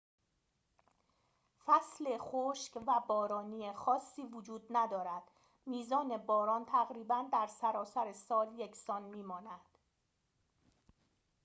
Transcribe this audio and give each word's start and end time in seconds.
فصل 1.65 2.17
خشک 2.17 2.77
و 2.87 2.99
بارانی 3.07 3.73
خاصی 3.73 4.21
وجود 4.25 4.67
ندارد 4.69 5.23
میزان 5.65 6.17
باران 6.17 6.65
تقریباً 6.65 7.25
در 7.33 7.47
سراسر 7.47 8.13
سال 8.13 8.59
یکسان 8.59 9.01
می‌ماند 9.01 9.77